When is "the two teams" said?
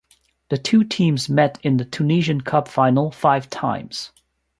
0.49-1.29